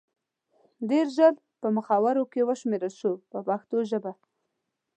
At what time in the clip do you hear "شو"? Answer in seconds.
2.99-3.11